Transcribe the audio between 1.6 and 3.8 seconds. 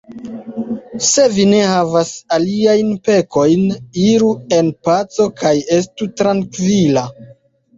havas aliajn pekojn,